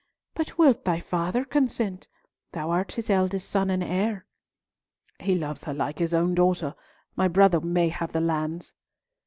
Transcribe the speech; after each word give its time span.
"But 0.33 0.57
will 0.57 0.73
thy 0.73 0.99
father 0.99 1.45
consent? 1.45 2.07
Thou 2.53 2.71
art 2.71 2.93
his 2.93 3.07
eldest 3.07 3.47
son 3.47 3.69
and 3.69 3.83
heir." 3.83 4.25
"He 5.19 5.35
loves 5.35 5.65
her 5.65 5.75
like 5.75 5.99
his 5.99 6.11
own 6.15 6.33
daughter. 6.33 6.73
My 7.15 7.27
brother 7.27 7.61
may 7.61 7.89
have 7.89 8.11
the 8.11 8.19
lands." 8.21 8.73